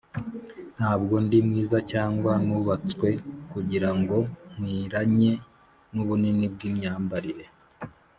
ntabwo 0.77 1.13
ndi 1.25 1.37
mwiza 1.47 1.77
cyangwa 1.91 2.31
nubatswe 2.45 3.09
kugirango 3.51 4.17
nkwiranye 4.53 5.31
nubunini 5.93 6.45
bwimyambarire 6.53 7.45